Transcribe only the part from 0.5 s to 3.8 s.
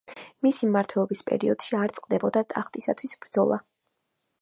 მმართველობის პერიოდში არ წყდებოდა ტახტისათვის ბრძოლა.